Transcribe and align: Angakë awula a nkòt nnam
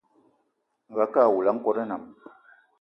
Angakë 0.91 1.19
awula 1.25 1.49
a 1.53 1.55
nkòt 1.55 1.77
nnam 1.81 2.03